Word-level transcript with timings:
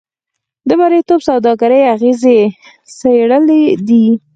د 0.67 0.69
مریتوب 0.79 1.19
د 1.23 1.27
سوداګرۍ 1.29 1.81
اغېزې 1.95 2.39
څېړلې 2.97 3.63
دي. 3.87 4.05